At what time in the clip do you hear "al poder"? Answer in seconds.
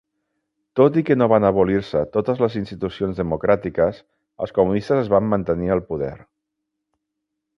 5.77-6.13